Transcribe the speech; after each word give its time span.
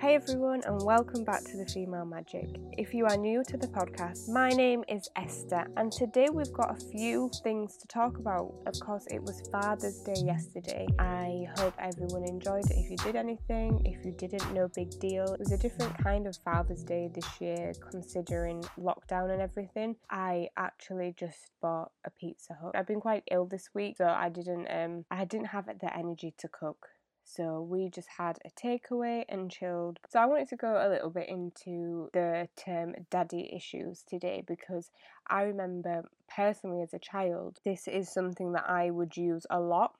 Hey 0.00 0.14
everyone, 0.14 0.62
and 0.64 0.80
welcome 0.82 1.24
back 1.24 1.42
to 1.42 1.56
the 1.56 1.66
Female 1.66 2.06
Magik. 2.06 2.56
If 2.78 2.94
you 2.94 3.06
are 3.06 3.16
new 3.16 3.42
to 3.42 3.56
the 3.56 3.66
podcast, 3.66 4.28
my 4.28 4.48
name 4.50 4.84
is 4.86 5.08
Esta, 5.16 5.66
and 5.76 5.90
today 5.90 6.28
we've 6.32 6.52
got 6.52 6.70
a 6.70 6.86
few 6.92 7.28
things 7.42 7.76
to 7.78 7.88
talk 7.88 8.16
about. 8.16 8.54
Of 8.66 8.78
course, 8.78 9.08
it 9.10 9.20
was 9.20 9.42
Father's 9.50 9.98
Day 10.02 10.14
yesterday. 10.24 10.86
I 11.00 11.48
hope 11.58 11.74
everyone 11.80 12.22
enjoyed 12.28 12.70
it. 12.70 12.76
If 12.76 12.92
you 12.92 12.96
did 12.98 13.16
anything, 13.16 13.82
if 13.84 14.04
you 14.04 14.12
didn't, 14.12 14.54
no 14.54 14.68
big 14.68 14.96
deal. 15.00 15.32
It 15.32 15.40
was 15.40 15.50
a 15.50 15.58
different 15.58 15.98
kind 15.98 16.28
of 16.28 16.36
Father's 16.44 16.84
Day 16.84 17.10
this 17.12 17.40
year, 17.40 17.72
considering 17.90 18.62
lockdown 18.78 19.32
and 19.32 19.42
everything. 19.42 19.96
I 20.08 20.50
actually 20.56 21.12
just 21.18 21.50
bought 21.60 21.90
a 22.04 22.10
Pizza 22.10 22.56
Hut. 22.62 22.76
I've 22.76 22.86
been 22.86 23.00
quite 23.00 23.24
ill 23.32 23.46
this 23.46 23.70
week, 23.74 23.96
so 23.96 24.06
I 24.06 24.28
didn't 24.28 24.68
um 24.68 25.06
I 25.10 25.24
didn't 25.24 25.48
have 25.48 25.66
the 25.66 25.92
energy 25.92 26.34
to 26.38 26.46
cook. 26.46 26.90
So 27.30 27.60
we 27.60 27.90
just 27.90 28.08
had 28.08 28.38
a 28.46 28.50
takeaway 28.50 29.24
and 29.28 29.50
chilled. 29.50 30.00
So 30.08 30.18
I 30.18 30.24
wanted 30.24 30.48
to 30.48 30.56
go 30.56 30.80
a 30.80 30.88
little 30.88 31.10
bit 31.10 31.28
into 31.28 32.08
the 32.14 32.48
term 32.56 32.94
daddy 33.10 33.52
issues 33.54 34.02
today 34.02 34.42
because 34.46 34.90
I 35.28 35.42
remember 35.42 36.08
personally 36.34 36.80
as 36.80 36.94
a 36.94 36.98
child, 36.98 37.58
this 37.66 37.86
is 37.86 38.08
something 38.08 38.52
that 38.52 38.68
I 38.68 38.90
would 38.90 39.14
use 39.16 39.46
a 39.50 39.60
lot 39.60 39.94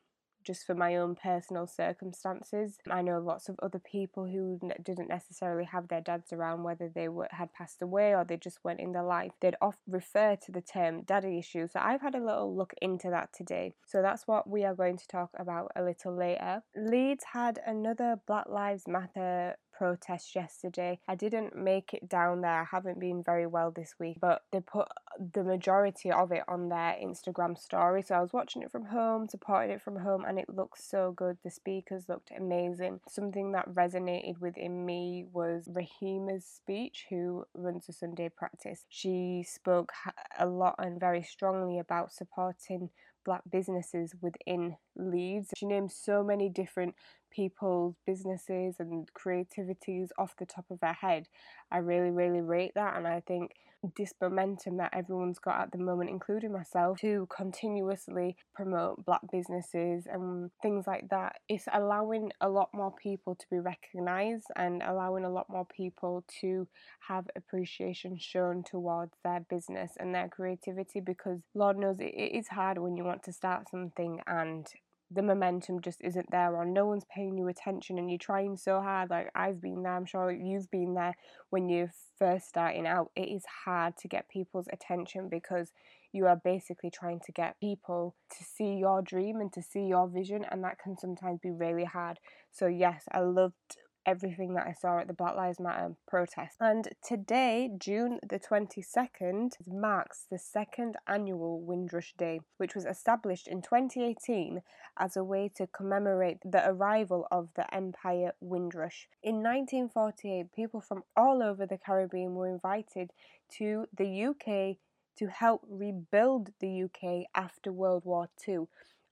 just 0.48 0.66
for 0.66 0.74
my 0.74 0.96
own 0.96 1.14
personal 1.14 1.66
circumstances. 1.66 2.78
I 2.90 3.02
know 3.02 3.18
lots 3.18 3.50
of 3.50 3.56
other 3.62 3.78
people 3.78 4.24
who 4.24 4.58
didn't 4.82 5.10
necessarily 5.10 5.64
have 5.64 5.88
their 5.88 6.00
dads 6.00 6.32
around, 6.32 6.62
whether 6.62 6.88
they 6.88 7.08
were, 7.08 7.28
had 7.30 7.52
passed 7.52 7.82
away 7.82 8.14
or 8.14 8.24
they 8.24 8.38
just 8.38 8.64
went 8.64 8.80
in 8.80 8.92
their 8.92 9.02
life. 9.02 9.32
They'd 9.40 9.56
often 9.60 9.92
refer 9.92 10.36
to 10.36 10.50
the 10.50 10.62
term 10.62 11.02
daddy 11.02 11.38
issues. 11.38 11.72
So 11.72 11.80
I've 11.80 12.00
had 12.00 12.14
a 12.14 12.24
little 12.24 12.56
look 12.56 12.72
into 12.80 13.10
that 13.10 13.34
today. 13.34 13.74
So 13.86 14.00
that's 14.00 14.26
what 14.26 14.48
we 14.48 14.64
are 14.64 14.74
going 14.74 14.96
to 14.96 15.06
talk 15.06 15.28
about 15.38 15.70
a 15.76 15.82
little 15.82 16.16
later. 16.16 16.62
Leeds 16.74 17.24
had 17.34 17.60
another 17.66 18.18
Black 18.26 18.48
Lives 18.48 18.88
Matter 18.88 19.56
protest 19.78 20.34
yesterday. 20.34 20.98
I 21.06 21.14
didn't 21.14 21.56
make 21.56 21.94
it 21.94 22.08
down 22.08 22.40
there. 22.40 22.62
I 22.62 22.66
haven't 22.70 22.98
been 22.98 23.22
very 23.22 23.46
well 23.46 23.70
this 23.70 23.94
week, 24.00 24.18
but 24.20 24.42
they 24.50 24.60
put 24.60 24.88
the 25.34 25.44
majority 25.44 26.10
of 26.10 26.32
it 26.32 26.42
on 26.48 26.68
their 26.68 26.96
Instagram 27.00 27.56
story. 27.56 28.02
So 28.02 28.16
I 28.16 28.20
was 28.20 28.32
watching 28.32 28.62
it 28.62 28.72
from 28.72 28.86
home, 28.86 29.28
supporting 29.28 29.70
it 29.70 29.82
from 29.82 30.00
home, 30.00 30.24
and 30.26 30.38
it 30.38 30.48
looks 30.48 30.84
so 30.84 31.12
good. 31.16 31.38
The 31.44 31.50
speakers 31.50 32.08
looked 32.08 32.32
amazing. 32.36 33.00
Something 33.08 33.52
that 33.52 33.72
resonated 33.72 34.40
within 34.40 34.84
me 34.84 35.26
was 35.32 35.68
Rahima's 35.68 36.44
speech, 36.44 37.06
who 37.08 37.44
runs 37.54 37.88
a 37.88 37.92
Sunday 37.92 38.28
practice. 38.28 38.84
She 38.88 39.44
spoke 39.46 39.92
a 40.38 40.46
lot 40.46 40.74
and 40.78 40.98
very 40.98 41.22
strongly 41.22 41.78
about 41.78 42.12
supporting 42.12 42.90
black 43.24 43.42
businesses 43.50 44.14
within 44.22 44.76
Leeds. 44.96 45.50
She 45.54 45.66
named 45.66 45.92
so 45.92 46.24
many 46.24 46.48
different 46.48 46.94
people's 47.30 47.94
businesses 48.06 48.76
and 48.78 49.12
creativities 49.14 50.10
off 50.18 50.36
the 50.38 50.46
top 50.46 50.66
of 50.70 50.78
her 50.82 50.92
head. 50.92 51.28
I 51.70 51.78
really, 51.78 52.10
really 52.10 52.40
rate 52.40 52.72
that, 52.74 52.96
and 52.96 53.06
I 53.06 53.20
think 53.26 53.54
this 53.96 54.12
momentum 54.20 54.78
that 54.78 54.92
everyone's 54.92 55.38
got 55.38 55.60
at 55.60 55.72
the 55.72 55.78
moment, 55.78 56.10
including 56.10 56.52
myself, 56.52 56.98
to 57.00 57.26
continuously 57.34 58.36
promote 58.54 59.04
black 59.04 59.20
businesses 59.30 60.06
and 60.10 60.50
things 60.62 60.86
like 60.86 61.08
that, 61.10 61.36
it's 61.48 61.68
allowing 61.72 62.30
a 62.40 62.48
lot 62.48 62.70
more 62.74 62.92
people 62.92 63.34
to 63.34 63.46
be 63.50 63.58
recognised 63.58 64.46
and 64.56 64.82
allowing 64.82 65.24
a 65.24 65.30
lot 65.30 65.48
more 65.48 65.66
people 65.66 66.24
to 66.40 66.66
have 67.06 67.26
appreciation 67.36 68.18
shown 68.18 68.62
towards 68.64 69.12
their 69.22 69.40
business 69.48 69.92
and 69.98 70.14
their 70.14 70.28
creativity 70.28 71.00
because 71.00 71.40
Lord 71.54 71.78
knows 71.78 72.00
it, 72.00 72.14
it 72.14 72.36
is 72.36 72.48
hard 72.48 72.78
when 72.78 72.96
you 72.96 73.04
want 73.04 73.22
to 73.24 73.32
start 73.32 73.70
something 73.70 74.20
and 74.26 74.66
the 75.10 75.22
momentum 75.22 75.80
just 75.80 76.00
isn't 76.02 76.30
there 76.30 76.54
or 76.54 76.64
no 76.64 76.86
one's 76.86 77.06
paying 77.14 77.38
you 77.38 77.48
attention 77.48 77.98
and 77.98 78.10
you're 78.10 78.18
trying 78.18 78.56
so 78.56 78.80
hard 78.80 79.08
like 79.08 79.30
I've 79.34 79.60
been 79.60 79.82
there 79.82 79.94
I'm 79.94 80.04
sure 80.04 80.30
you've 80.30 80.70
been 80.70 80.94
there 80.94 81.14
when 81.50 81.68
you're 81.68 81.90
first 82.18 82.48
starting 82.48 82.86
out 82.86 83.10
it 83.16 83.28
is 83.28 83.44
hard 83.64 83.96
to 83.98 84.08
get 84.08 84.28
people's 84.28 84.68
attention 84.70 85.28
because 85.30 85.72
you 86.12 86.26
are 86.26 86.36
basically 86.36 86.90
trying 86.90 87.20
to 87.20 87.32
get 87.32 87.58
people 87.60 88.14
to 88.38 88.44
see 88.44 88.74
your 88.74 89.02
dream 89.02 89.40
and 89.40 89.52
to 89.52 89.62
see 89.62 89.84
your 89.84 90.08
vision 90.08 90.44
and 90.50 90.64
that 90.64 90.78
can 90.78 90.96
sometimes 90.96 91.38
be 91.42 91.50
really 91.50 91.84
hard. 91.84 92.18
So 92.50 92.66
yes 92.66 93.04
I 93.12 93.20
loved 93.20 93.76
everything 94.08 94.54
that 94.54 94.66
I 94.66 94.72
saw 94.72 94.98
at 94.98 95.06
the 95.06 95.12
Black 95.12 95.36
Lives 95.36 95.60
Matter 95.60 95.94
protest. 96.06 96.56
And 96.60 96.88
today, 97.04 97.70
June 97.78 98.18
the 98.26 98.38
22nd, 98.38 99.52
marks 99.66 100.24
the 100.30 100.38
second 100.38 100.96
annual 101.06 101.60
Windrush 101.60 102.14
Day, 102.16 102.40
which 102.56 102.74
was 102.74 102.86
established 102.86 103.46
in 103.46 103.60
2018 103.60 104.62
as 104.98 105.14
a 105.14 105.22
way 105.22 105.50
to 105.56 105.66
commemorate 105.66 106.38
the 106.42 106.66
arrival 106.66 107.28
of 107.30 107.50
the 107.54 107.72
Empire 107.74 108.32
Windrush. 108.40 109.08
In 109.22 109.42
1948, 109.42 110.54
people 110.56 110.80
from 110.80 111.02
all 111.14 111.42
over 111.42 111.66
the 111.66 111.76
Caribbean 111.76 112.34
were 112.34 112.48
invited 112.48 113.10
to 113.58 113.88
the 113.94 114.24
UK 114.24 114.78
to 115.18 115.26
help 115.26 115.66
rebuild 115.68 116.50
the 116.60 116.84
UK 116.84 117.26
after 117.34 117.72
World 117.72 118.04
War 118.06 118.30
II. 118.46 118.68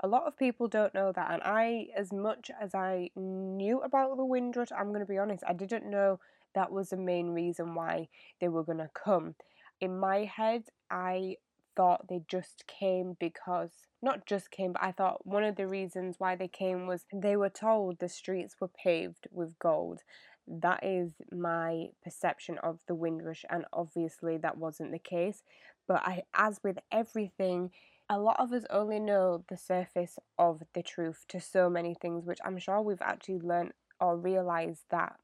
A 0.06 0.14
lot 0.16 0.28
of 0.28 0.38
people 0.38 0.68
don't 0.68 0.94
know 0.94 1.10
that, 1.10 1.32
and 1.32 1.42
I, 1.42 1.88
as 1.96 2.12
much 2.12 2.48
as 2.60 2.76
I 2.76 3.10
knew 3.16 3.80
about 3.80 4.16
the 4.16 4.24
Windrush, 4.24 4.70
I'm 4.70 4.90
going 4.90 5.00
to 5.00 5.04
be 5.04 5.18
honest, 5.18 5.42
I 5.44 5.52
didn't 5.52 5.90
know 5.90 6.20
that 6.54 6.70
was 6.70 6.90
the 6.90 6.96
main 6.96 7.30
reason 7.30 7.74
why 7.74 8.06
they 8.40 8.46
were 8.46 8.62
going 8.62 8.78
to 8.78 8.90
come. 8.94 9.34
In 9.80 9.98
my 9.98 10.18
head, 10.18 10.66
I 10.88 11.38
thought 11.74 12.06
they 12.08 12.20
just 12.28 12.68
came 12.68 13.16
because, 13.18 13.72
not 14.00 14.26
just 14.26 14.52
came, 14.52 14.74
but 14.74 14.84
I 14.84 14.92
thought 14.92 15.26
one 15.26 15.42
of 15.42 15.56
the 15.56 15.66
reasons 15.66 16.20
why 16.20 16.36
they 16.36 16.46
came 16.46 16.86
was 16.86 17.04
they 17.12 17.36
were 17.36 17.50
told 17.50 17.98
the 17.98 18.08
streets 18.08 18.54
were 18.60 18.68
paved 18.68 19.26
with 19.32 19.58
gold. 19.58 20.02
That 20.46 20.84
is 20.84 21.14
my 21.32 21.86
perception 22.04 22.58
of 22.58 22.78
the 22.86 22.94
Windrush, 22.94 23.44
and 23.50 23.64
obviously 23.72 24.36
that 24.36 24.56
wasn't 24.56 24.92
the 24.92 25.00
case. 25.00 25.42
But 25.88 26.02
I, 26.04 26.22
as 26.32 26.60
with 26.62 26.78
everything, 26.92 27.72
a 28.08 28.18
lot 28.18 28.38
of 28.38 28.52
us 28.52 28.64
only 28.70 29.00
know 29.00 29.44
the 29.48 29.56
surface 29.56 30.18
of 30.38 30.62
the 30.74 30.82
truth 30.82 31.24
to 31.28 31.40
so 31.40 31.68
many 31.68 31.94
things, 31.94 32.24
which 32.24 32.38
I'm 32.44 32.58
sure 32.58 32.80
we've 32.80 33.02
actually 33.02 33.40
learned 33.40 33.72
or 34.00 34.16
realized 34.16 34.84
that 34.90 35.16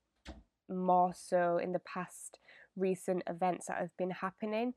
more 0.69 1.13
so 1.15 1.59
in 1.59 1.73
the 1.73 1.79
past 1.81 2.39
recent 2.77 3.23
events 3.27 3.67
that 3.67 3.79
have 3.79 3.97
been 3.97 4.11
happening. 4.11 4.75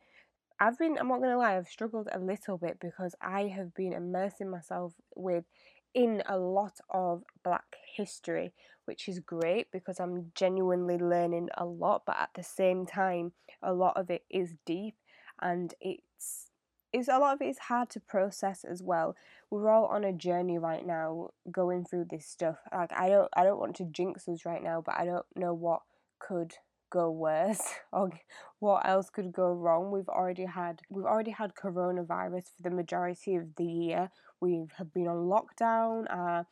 I've 0.59 0.77
been, 0.77 0.97
I'm 0.99 1.07
not 1.07 1.21
to 1.21 1.37
lie, 1.37 1.57
I've 1.57 1.67
struggled 1.67 2.07
a 2.11 2.19
little 2.19 2.57
bit 2.57 2.79
because 2.79 3.15
I 3.21 3.47
have 3.47 3.73
been 3.73 3.93
immersing 3.93 4.49
myself 4.49 4.93
with 5.15 5.45
in 5.93 6.21
a 6.27 6.37
lot 6.37 6.79
of 6.89 7.23
black 7.43 7.77
history, 7.95 8.53
which 8.85 9.07
is 9.07 9.19
great 9.19 9.71
because 9.71 9.99
I'm 9.99 10.31
genuinely 10.35 10.97
learning 10.97 11.49
a 11.57 11.65
lot, 11.65 12.03
but 12.05 12.17
at 12.19 12.29
the 12.35 12.43
same 12.43 12.85
time, 12.85 13.31
a 13.63 13.73
lot 13.73 13.97
of 13.97 14.09
it 14.09 14.23
is 14.29 14.55
deep 14.65 14.95
and 15.41 15.73
it's 15.79 16.51
it's 16.95 17.09
a 17.09 17.19
lot 17.19 17.35
of 17.35 17.41
it 17.41 17.49
is 17.49 17.57
hard 17.57 17.89
to 17.91 17.99
process 17.99 18.63
as 18.63 18.81
well. 18.81 19.15
We're 19.49 19.69
all 19.69 19.85
on 19.85 20.03
a 20.03 20.13
journey 20.13 20.57
right 20.57 20.85
now, 20.85 21.29
going 21.51 21.83
through 21.83 22.05
this 22.09 22.25
stuff. 22.25 22.57
Like 22.73 22.91
I 22.93 23.09
don't, 23.09 23.29
I 23.35 23.43
don't 23.43 23.59
want 23.59 23.75
to 23.77 23.85
jinx 23.85 24.27
us 24.29 24.45
right 24.45 24.63
now, 24.63 24.81
but 24.85 24.95
I 24.97 25.05
don't 25.05 25.25
know 25.35 25.53
what 25.53 25.81
could 26.19 26.53
go 26.89 27.11
worse 27.11 27.61
or 27.91 28.11
what 28.59 28.87
else 28.87 29.09
could 29.09 29.33
go 29.33 29.51
wrong. 29.51 29.91
We've 29.91 30.07
already 30.07 30.45
had, 30.45 30.81
we've 30.89 31.05
already 31.05 31.31
had 31.31 31.53
coronavirus 31.55 32.45
for 32.55 32.63
the 32.63 32.71
majority 32.71 33.35
of 33.35 33.55
the 33.57 33.65
year. 33.65 34.09
We 34.39 34.65
have 34.77 34.93
been 34.93 35.07
on 35.07 35.27
lockdown. 35.27 36.05
Our 36.09 36.47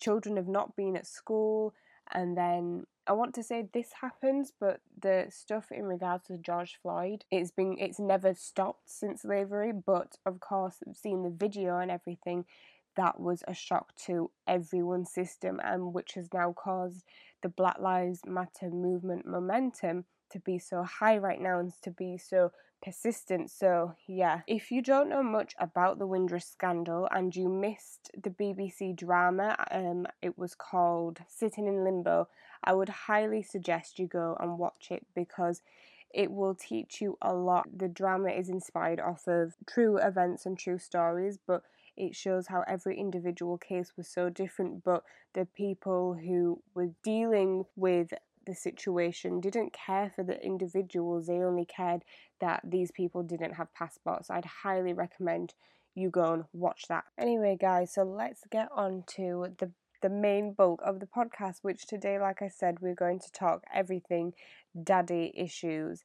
children 0.00 0.36
have 0.36 0.48
not 0.48 0.74
been 0.74 0.96
at 0.96 1.06
school, 1.06 1.72
and 2.14 2.36
then 2.36 2.86
I 3.06 3.12
want 3.12 3.34
to 3.34 3.42
say 3.42 3.68
this 3.72 3.90
happens, 4.00 4.52
but 4.58 4.80
the 5.00 5.26
stuff 5.28 5.70
in 5.70 5.84
regards 5.84 6.26
to 6.28 6.38
George 6.38 6.78
Floyd, 6.80 7.24
it's 7.30 7.50
been 7.50 7.76
it's 7.78 7.98
never 7.98 8.34
stopped 8.34 8.88
since 8.88 9.22
slavery. 9.22 9.72
But 9.72 10.16
of 10.24 10.40
course, 10.40 10.76
seeing 10.94 11.22
the 11.22 11.30
video 11.30 11.78
and 11.78 11.90
everything, 11.90 12.46
that 12.96 13.20
was 13.20 13.42
a 13.46 13.54
shock 13.54 13.94
to 14.06 14.30
everyone's 14.46 15.12
system, 15.12 15.60
and 15.62 15.92
which 15.92 16.14
has 16.14 16.32
now 16.32 16.52
caused 16.52 17.04
the 17.42 17.48
Black 17.48 17.78
Lives 17.78 18.20
Matter 18.26 18.70
movement 18.70 19.26
momentum 19.26 20.04
to 20.34 20.40
be 20.40 20.58
so 20.58 20.82
high 20.82 21.16
right 21.16 21.40
now 21.40 21.60
and 21.60 21.72
to 21.80 21.90
be 21.90 22.18
so 22.18 22.50
persistent. 22.82 23.50
So, 23.50 23.94
yeah, 24.06 24.40
if 24.46 24.70
you 24.70 24.82
don't 24.82 25.08
know 25.08 25.22
much 25.22 25.54
about 25.58 25.98
the 25.98 26.06
Windrush 26.06 26.44
scandal 26.44 27.08
and 27.10 27.34
you 27.34 27.48
missed 27.48 28.10
the 28.20 28.30
BBC 28.30 28.96
drama, 28.96 29.56
um, 29.70 30.06
it 30.20 30.36
was 30.36 30.54
called 30.54 31.20
Sitting 31.28 31.66
in 31.66 31.84
Limbo, 31.84 32.28
I 32.64 32.74
would 32.74 32.88
highly 32.88 33.42
suggest 33.42 33.98
you 33.98 34.06
go 34.06 34.36
and 34.40 34.58
watch 34.58 34.88
it 34.90 35.06
because 35.14 35.62
it 36.12 36.30
will 36.30 36.54
teach 36.54 37.00
you 37.00 37.16
a 37.22 37.32
lot. 37.32 37.66
The 37.76 37.88
drama 37.88 38.30
is 38.30 38.48
inspired 38.48 39.00
off 39.00 39.26
of 39.28 39.54
true 39.66 39.98
events 39.98 40.46
and 40.46 40.58
true 40.58 40.78
stories, 40.78 41.38
but 41.46 41.62
it 41.96 42.16
shows 42.16 42.48
how 42.48 42.64
every 42.66 42.98
individual 42.98 43.56
case 43.56 43.92
was 43.96 44.08
so 44.08 44.28
different, 44.28 44.82
but 44.82 45.04
the 45.32 45.46
people 45.46 46.14
who 46.14 46.60
were 46.74 46.90
dealing 47.04 47.66
with 47.76 48.12
the 48.46 48.54
situation, 48.54 49.40
didn't 49.40 49.72
care 49.72 50.10
for 50.14 50.22
the 50.22 50.42
individuals, 50.44 51.26
they 51.26 51.38
only 51.38 51.64
cared 51.64 52.02
that 52.40 52.60
these 52.64 52.90
people 52.90 53.22
didn't 53.22 53.54
have 53.54 53.74
passports. 53.74 54.30
I'd 54.30 54.44
highly 54.62 54.92
recommend 54.92 55.54
you 55.94 56.10
go 56.10 56.32
and 56.32 56.44
watch 56.52 56.86
that. 56.88 57.04
Anyway, 57.18 57.56
guys, 57.60 57.92
so 57.94 58.02
let's 58.02 58.42
get 58.50 58.68
on 58.74 59.04
to 59.16 59.54
the 59.58 59.70
the 60.02 60.10
main 60.10 60.52
bulk 60.52 60.82
of 60.84 61.00
the 61.00 61.06
podcast, 61.06 61.60
which 61.62 61.86
today, 61.86 62.18
like 62.18 62.42
I 62.42 62.48
said, 62.48 62.80
we're 62.82 62.94
going 62.94 63.20
to 63.20 63.32
talk 63.32 63.64
everything 63.72 64.34
daddy 64.82 65.32
issues. 65.34 66.04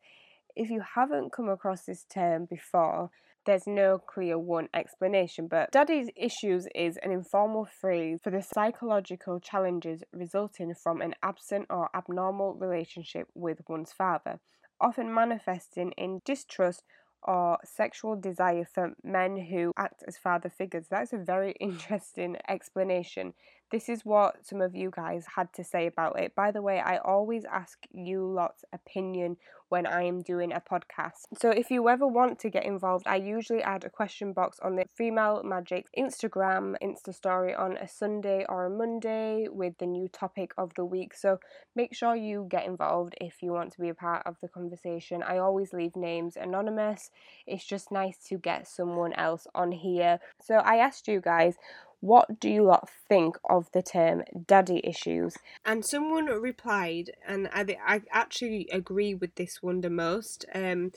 If 0.56 0.70
you 0.70 0.82
haven't 0.96 1.34
come 1.34 1.50
across 1.50 1.82
this 1.82 2.06
term 2.06 2.46
before, 2.46 3.10
there's 3.46 3.68
no 3.68 3.98
clear 3.98 4.38
one 4.38 4.68
explanation, 4.74 5.48
but 5.48 5.72
daddy's 5.72 6.10
issues 6.16 6.68
is 6.76 6.98
an 7.04 7.12
informal 7.12 7.66
phrase 7.66 8.20
for 8.24 8.32
the 8.32 8.42
psychological 8.42 9.40
challenges 9.40 10.04
resulting 10.14 10.74
from 10.76 11.02
an 11.02 11.16
absent 11.24 11.66
or 11.70 11.90
abnormal 11.96 12.54
relationship 12.54 13.28
with 13.34 13.62
one's 13.68 13.94
father, 13.94 14.40
often 14.80 15.14
manifesting 15.14 15.92
in 15.98 16.22
distrust 16.26 16.84
or 17.24 17.58
sexual 17.64 18.16
desire 18.16 18.66
for 18.66 18.94
men 19.04 19.38
who 19.38 19.74
act 19.78 20.04
as 20.08 20.18
father 20.18 20.50
figures. 20.50 20.88
That's 20.90 21.14
a 21.14 21.18
very 21.18 21.52
interesting 21.60 22.38
explanation. 22.48 23.34
This 23.72 23.88
is 23.88 24.04
what 24.04 24.46
some 24.46 24.62
of 24.62 24.76
you 24.76 24.92
guys 24.92 25.26
had 25.36 25.54
to 25.54 25.64
say 25.64 25.86
about 25.86 26.20
it. 26.20 26.34
By 26.36 26.52
the 26.52 26.62
way, 26.62 26.80
I 26.80 26.98
always 26.98 27.46
ask 27.46 27.78
you 27.92 28.26
lot's 28.26 28.66
opinion 28.74 29.38
when 29.70 29.86
I 29.86 30.04
am 30.04 30.22
doing 30.22 30.52
a 30.52 30.60
podcast. 30.60 31.26
So 31.40 31.52
if 31.52 31.70
you 31.70 31.88
ever 31.88 32.08
want 32.08 32.40
to 32.40 32.50
get 32.50 32.66
involved, 32.66 33.06
I 33.08 33.18
usually 33.18 33.62
add 33.62 33.84
a 33.84 33.90
question 33.90 34.34
box 34.34 34.60
on 34.64 34.76
the 34.76 34.86
Female 34.86 35.44
Magik 35.46 35.86
Instagram 35.98 36.76
Insta 36.84 37.14
story 37.14 37.54
on 37.54 37.78
a 37.78 37.88
Sunday 37.88 38.46
or 38.50 38.66
a 38.66 38.70
Monday 38.70 39.48
with 39.48 39.78
the 39.78 39.86
new 39.86 40.08
topic 40.08 40.52
of 40.58 40.74
the 40.74 40.86
week. 40.86 41.14
So 41.14 41.40
make 41.76 41.94
sure 41.96 42.16
you 42.16 42.48
get 42.50 42.66
involved 42.66 43.14
if 43.22 43.44
you 43.44 43.52
want 43.52 43.72
to 43.74 43.80
be 43.80 43.90
a 43.90 43.94
part 43.94 44.24
of 44.26 44.38
the 44.42 44.48
conversation. 44.48 45.22
I 45.22 45.38
always 45.38 45.72
leave 45.72 45.96
names 45.96 46.36
anonymous. 46.36 47.12
It's 47.46 47.66
just 47.66 47.92
nice 47.92 48.18
to 48.30 48.40
get 48.40 48.68
someone 48.68 49.14
else 49.14 49.46
on 49.54 49.72
here. 49.72 50.20
So 50.42 50.56
I 50.56 50.78
asked 50.78 51.08
you 51.08 51.22
guys 51.22 51.56
what 52.02 52.40
do 52.40 52.50
you 52.50 52.64
lot 52.64 52.90
think 53.08 53.38
of 53.50 53.72
the 53.74 53.82
term 53.82 54.24
daddy 54.48 54.82
issues? 54.84 55.36
And 55.66 55.86
someone 55.86 56.26
replied, 56.26 57.12
and 57.28 57.50
I, 57.54 57.78
I 57.86 58.02
actually 58.12 58.68
agree 58.72 59.14
with 59.14 59.36
this 59.36 59.62
one 59.62 59.82
the 59.82 59.90
most. 59.90 60.46
Um, 60.54 60.92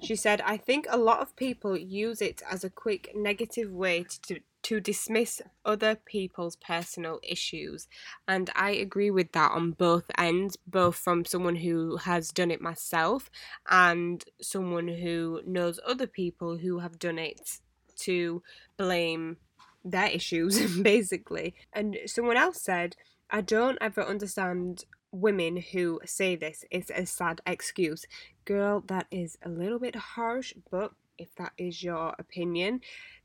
she 0.00 0.16
said, 0.16 0.40
I 0.40 0.56
think 0.56 0.86
a 0.88 0.96
lot 0.96 1.20
of 1.20 1.36
people 1.36 1.76
use 1.76 2.20
it 2.20 2.42
as 2.50 2.64
a 2.64 2.70
quick 2.70 3.12
negative 3.14 3.72
way 3.72 4.06
to, 4.22 4.40
to 4.62 4.80
dismiss 4.80 5.40
other 5.64 5.96
people's 5.96 6.56
personal 6.56 7.20
issues. 7.22 7.88
And 8.26 8.50
I 8.54 8.70
agree 8.70 9.10
with 9.10 9.32
that 9.32 9.52
on 9.52 9.72
both 9.72 10.10
ends, 10.16 10.56
both 10.66 10.96
from 10.96 11.24
someone 11.24 11.56
who 11.56 11.96
has 11.98 12.30
done 12.30 12.50
it 12.50 12.60
myself 12.60 13.30
and 13.68 14.24
someone 14.40 14.88
who 14.88 15.40
knows 15.46 15.80
other 15.86 16.06
people 16.06 16.58
who 16.58 16.80
have 16.80 16.98
done 16.98 17.18
it 17.18 17.58
to 17.98 18.42
blame 18.76 19.36
their 19.84 20.08
issues, 20.08 20.78
basically. 20.82 21.54
And 21.72 21.98
someone 22.06 22.36
else 22.36 22.60
said, 22.60 22.96
I 23.30 23.40
don't 23.40 23.78
ever 23.80 24.02
understand 24.02 24.84
women 25.10 25.56
who 25.72 26.00
say 26.04 26.36
this. 26.36 26.64
It's 26.70 26.90
a 26.90 27.06
sad 27.06 27.40
excuse. 27.46 28.06
Girl, 28.44 28.82
that 28.86 29.06
is 29.10 29.38
a 29.42 29.48
little 29.48 29.78
bit 29.78 29.96
harsh, 29.96 30.54
but 30.70 30.92
if 31.18 31.34
that 31.36 31.52
is 31.58 31.82
your 31.82 32.14
opinion, 32.18 32.80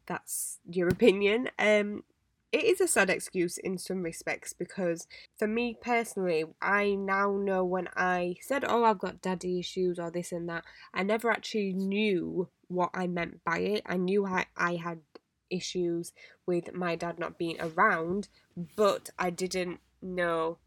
that's 0.05 0.59
your 0.69 0.87
opinion. 0.87 1.49
Um, 1.59 2.03
it 2.51 2.65
is 2.65 2.79
a 2.81 2.87
sad 2.87 3.09
excuse 3.09 3.57
in 3.57 3.79
some 3.79 4.03
respects 4.03 4.53
because 4.53 5.07
for 5.39 5.47
me 5.47 5.75
personally, 5.81 6.45
I 6.61 6.93
now 6.93 7.35
know 7.35 7.65
when 7.65 7.89
I 7.95 8.35
said, 8.41 8.63
Oh, 8.63 8.83
I've 8.83 8.99
got 8.99 9.21
daddy 9.21 9.59
issues 9.59 9.97
or 9.97 10.11
this 10.11 10.31
and 10.31 10.47
that, 10.49 10.63
I 10.93 11.01
never 11.01 11.31
actually 11.31 11.73
knew 11.73 12.49
what 12.67 12.91
I 12.93 13.07
meant 13.07 13.43
by 13.43 13.59
it. 13.59 13.81
I 13.87 13.97
knew 13.97 14.25
I, 14.27 14.45
I 14.55 14.75
had 14.75 14.99
issues 15.53 16.13
with 16.45 16.73
my 16.73 16.95
dad 16.95 17.19
not 17.19 17.37
being 17.37 17.57
around, 17.59 18.29
but 18.75 19.09
I 19.17 19.29
didn't 19.29 19.79
know 20.01 20.57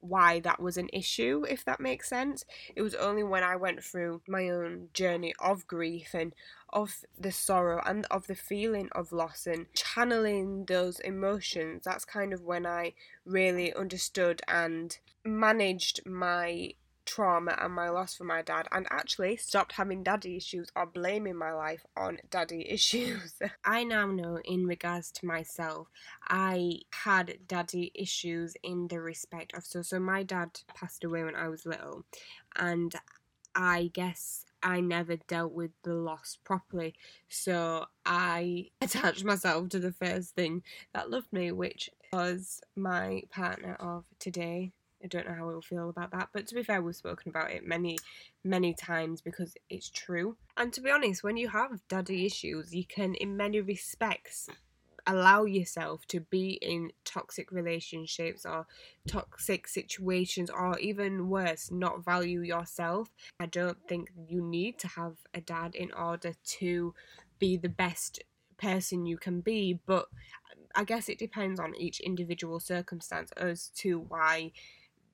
why 0.00 0.40
that 0.40 0.60
was 0.60 0.76
an 0.76 0.88
issue, 0.92 1.44
if 1.48 1.64
that 1.64 1.80
makes 1.80 2.08
sense. 2.08 2.44
It 2.74 2.82
was 2.82 2.94
only 2.94 3.22
when 3.22 3.42
I 3.42 3.56
went 3.56 3.84
through 3.84 4.22
my 4.26 4.48
own 4.48 4.88
journey 4.94 5.34
of 5.38 5.66
grief 5.66 6.14
and 6.14 6.32
of 6.70 7.04
the 7.18 7.32
sorrow 7.32 7.82
and 7.84 8.06
of 8.10 8.26
the 8.26 8.34
feeling 8.34 8.88
of 8.92 9.12
loss 9.12 9.46
and 9.46 9.66
channeling 9.74 10.64
those 10.66 11.00
emotions. 11.00 11.82
That's 11.84 12.04
kind 12.04 12.32
of 12.32 12.42
when 12.42 12.66
I 12.66 12.94
really 13.26 13.74
understood 13.74 14.40
and 14.48 14.98
managed 15.24 16.06
my 16.06 16.72
trauma 17.10 17.56
and 17.60 17.74
my 17.74 17.88
loss 17.88 18.14
for 18.14 18.24
my 18.24 18.40
dad 18.40 18.68
and 18.70 18.86
actually 18.90 19.36
stopped 19.36 19.72
having 19.72 20.04
daddy 20.04 20.36
issues 20.36 20.68
or 20.76 20.86
blaming 20.86 21.34
my 21.34 21.52
life 21.52 21.84
on 21.96 22.18
daddy 22.30 22.64
issues. 22.68 23.34
I 23.64 23.82
now 23.82 24.06
know 24.06 24.38
in 24.44 24.66
regards 24.66 25.10
to 25.12 25.26
myself, 25.26 25.88
I 26.28 26.80
had 26.92 27.38
daddy 27.48 27.90
issues 27.94 28.54
in 28.62 28.86
the 28.88 29.00
respect 29.00 29.54
of 29.54 29.64
so 29.64 29.82
so 29.82 29.98
my 29.98 30.22
dad 30.22 30.60
passed 30.72 31.02
away 31.02 31.24
when 31.24 31.34
I 31.34 31.48
was 31.48 31.66
little 31.66 32.04
and 32.54 32.94
I 33.56 33.90
guess 33.92 34.44
I 34.62 34.80
never 34.80 35.16
dealt 35.16 35.52
with 35.52 35.72
the 35.82 35.94
loss 35.94 36.38
properly. 36.44 36.94
So 37.28 37.86
I 38.06 38.66
attached 38.80 39.24
myself 39.24 39.70
to 39.70 39.80
the 39.80 39.92
first 39.92 40.36
thing 40.36 40.62
that 40.94 41.10
loved 41.10 41.32
me, 41.32 41.50
which 41.50 41.90
was 42.12 42.60
my 42.76 43.22
partner 43.30 43.76
of 43.80 44.04
today, 44.18 44.72
I 45.02 45.06
don't 45.06 45.26
know 45.26 45.34
how 45.34 45.46
we'll 45.46 45.62
feel 45.62 45.88
about 45.88 46.10
that. 46.12 46.28
But 46.32 46.46
to 46.48 46.54
be 46.54 46.62
fair, 46.62 46.82
we've 46.82 46.94
spoken 46.94 47.30
about 47.30 47.50
it 47.50 47.66
many, 47.66 47.98
many 48.44 48.74
times 48.74 49.20
because 49.20 49.54
it's 49.68 49.88
true. 49.88 50.36
And 50.56 50.72
to 50.74 50.80
be 50.80 50.90
honest, 50.90 51.24
when 51.24 51.36
you 51.36 51.48
have 51.48 51.80
daddy 51.88 52.26
issues, 52.26 52.74
you 52.74 52.84
can, 52.84 53.14
in 53.14 53.36
many 53.36 53.60
respects, 53.60 54.48
allow 55.06 55.44
yourself 55.44 56.06
to 56.06 56.20
be 56.20 56.58
in 56.62 56.92
toxic 57.04 57.50
relationships 57.52 58.44
or 58.44 58.66
toxic 59.08 59.66
situations 59.66 60.50
or 60.50 60.78
even 60.78 61.28
worse 61.28 61.70
not 61.70 62.04
value 62.04 62.42
yourself 62.42 63.08
i 63.40 63.46
don't 63.46 63.78
think 63.88 64.10
you 64.28 64.42
need 64.42 64.78
to 64.78 64.88
have 64.88 65.16
a 65.34 65.40
dad 65.40 65.74
in 65.74 65.90
order 65.92 66.34
to 66.44 66.94
be 67.38 67.56
the 67.56 67.68
best 67.68 68.22
person 68.58 69.06
you 69.06 69.16
can 69.16 69.40
be 69.40 69.80
but 69.86 70.06
i 70.74 70.84
guess 70.84 71.08
it 71.08 71.18
depends 71.18 71.58
on 71.58 71.74
each 71.76 72.00
individual 72.00 72.60
circumstance 72.60 73.32
as 73.36 73.68
to 73.68 74.00
why 74.08 74.52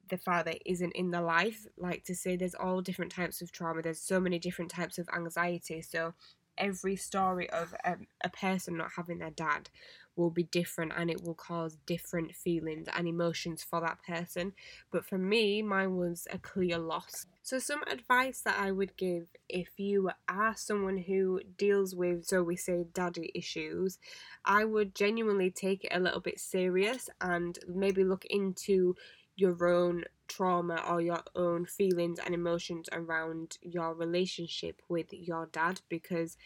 the 0.09 0.19
father 0.19 0.55
isn't 0.65 0.93
in 0.93 1.11
the 1.11 1.21
life. 1.21 1.67
Like 1.77 2.05
to 2.05 2.15
say, 2.15 2.37
there's 2.37 2.55
all 2.55 2.81
different 2.81 3.13
types 3.13 3.43
of 3.43 3.53
trauma. 3.53 3.83
There's 3.83 4.01
so 4.01 4.21
many 4.21 4.39
different 4.39 4.71
types 4.71 4.99
of 4.99 5.09
anxiety. 5.15 5.83
So 5.83 6.15
every 6.59 6.97
story 6.97 7.49
of 7.51 7.75
a, 7.85 7.97
a 8.23 8.31
person 8.31 8.77
not 8.77 8.93
having 8.97 9.19
their 9.19 9.31
dad 9.31 9.69
will 10.17 10.31
be 10.31 10.45
different 10.45 10.93
and 10.97 11.11
it 11.11 11.23
will 11.23 11.35
cause 11.35 11.77
different 11.85 12.35
feelings 12.35 12.89
and 12.97 13.07
emotions 13.07 13.63
for 13.63 13.81
that 13.83 13.99
person. 14.03 14.53
But 14.91 15.05
for 15.05 15.19
me, 15.19 15.61
mine 15.63 15.97
was 15.97 16.27
a 16.31 16.39
clear 16.39 16.79
loss. 16.79 17.27
So, 17.43 17.59
some 17.59 17.83
advice 17.85 18.41
that 18.41 18.59
I 18.59 18.73
would 18.73 18.97
give 18.97 19.27
if 19.49 19.69
you 19.77 20.11
are 20.29 20.57
someone 20.57 20.97
who 20.97 21.41
deals 21.57 21.95
with, 21.95 22.25
so 22.25 22.43
we 22.43 22.57
say, 22.57 22.87
daddy 22.93 23.31
issues, 23.35 23.99
I 24.45 24.65
would 24.65 24.95
genuinely 24.95 25.51
take 25.51 25.85
it 25.85 25.93
a 25.95 26.01
little 26.01 26.21
bit 26.21 26.41
serious 26.41 27.09
and 27.21 27.59
maybe 27.69 28.03
look 28.03 28.25
into 28.25 28.97
your 29.37 29.67
own 29.69 30.05
trauma 30.29 30.83
or 30.89 31.01
your 31.01 31.23
own 31.35 31.67
feelings 31.67 32.19
and 32.25 32.35
emotions 32.35 32.89
around 32.93 33.59
your 33.63 33.95
relationship 33.95 34.83
with 34.89 35.13
your 35.13 35.47
dad 35.53 35.81
because 35.89 36.37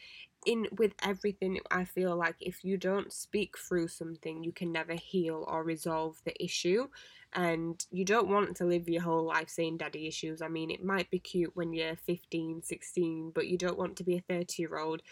in 0.47 0.67
with 0.77 0.93
everything 1.03 1.59
i 1.71 1.85
feel 1.85 2.17
like 2.17 2.35
if 2.41 2.65
you 2.65 2.77
don't 2.77 3.13
speak 3.13 3.57
through 3.59 3.89
something 3.89 4.43
you 4.43 4.53
can 4.53 4.73
never 4.73 4.95
heal 4.95 5.45
or 5.49 5.63
resolve 5.65 6.21
the 6.25 6.43
issue. 6.43 6.89
And 7.33 7.85
you 7.93 8.05
don't 8.05 8.29
want 8.29 8.57
to 8.57 8.65
live 8.65 8.89
your 8.89 9.03
whole 9.03 9.25
life 9.25 9.49
saying 9.51 9.77
daddy 9.77 10.09
issues. 10.09 10.43
I 10.43 10.49
mean 10.49 10.69
it 10.71 10.85
might 10.85 11.11
be 11.11 11.21
cute 11.21 11.53
when 11.55 11.73
you're 11.73 11.95
15 11.95 12.63
16 12.63 13.31
but 13.35 13.47
you 13.47 13.57
don't 13.57 13.79
want 13.79 13.97
to 13.97 14.05
be 14.05 14.17
a 14.17 14.25
30 14.29 14.63
year 14.63 14.77
old 14.79 15.03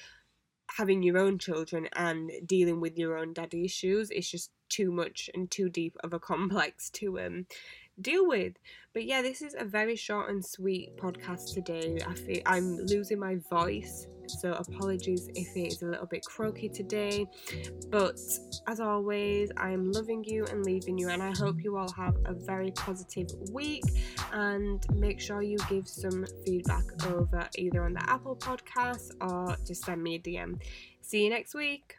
having 0.76 1.02
your 1.02 1.18
own 1.18 1.38
children 1.38 1.88
and 1.94 2.30
dealing 2.44 2.80
with 2.80 2.99
your 2.99 3.16
own 3.16 3.32
daddy 3.32 3.64
issues. 3.64 4.11
It's 4.11 4.30
just 4.30 4.50
too 4.68 4.90
much 4.90 5.30
and 5.34 5.50
too 5.50 5.68
deep 5.68 5.96
of 6.02 6.12
a 6.12 6.18
complex 6.18 6.90
to 6.90 7.18
um 7.20 7.46
deal 8.00 8.26
with. 8.26 8.54
But 8.92 9.04
yeah, 9.04 9.22
this 9.22 9.42
is 9.42 9.54
a 9.58 9.64
very 9.64 9.96
short 9.96 10.30
and 10.30 10.44
sweet 10.44 10.96
podcast 10.96 11.54
today. 11.54 11.98
I 12.06 12.14
feel 12.14 12.42
I'm 12.46 12.78
losing 12.78 13.18
my 13.18 13.37
voice, 13.50 14.06
so 14.26 14.52
apologies 14.52 15.28
if 15.34 15.56
it 15.56 15.72
is 15.72 15.82
a 15.82 15.87
little 15.87 16.06
bit 16.06 16.25
croaky 16.25 16.68
today. 16.68 17.26
But 17.90 18.18
as 18.66 18.80
always, 18.80 19.50
I 19.56 19.70
am 19.70 19.92
loving 19.92 20.25
you 20.25 20.46
and 20.46 20.64
leaving 20.64 20.98
you, 20.98 21.08
and 21.10 21.22
I 21.22 21.32
hope 21.37 21.62
you 21.62 21.76
all 21.76 21.92
have 21.92 22.16
a 22.25 22.34
very 22.34 22.70
positive 22.72 23.30
week. 23.52 23.84
And 24.32 24.84
make 24.94 25.20
sure 25.20 25.42
you 25.42 25.58
give 25.68 25.87
some 25.88 26.26
feedback 26.44 26.84
over 27.06 27.48
either 27.56 27.84
on 27.84 27.94
the 27.94 28.10
Apple 28.10 28.37
podcast 28.37 29.12
or 29.20 29.56
just 29.64 29.84
send 29.84 30.02
me 30.02 30.16
a 30.16 30.18
DM. 30.18 30.60
See 31.02 31.25
you 31.25 31.30
next 31.30 31.54
week. 31.54 31.97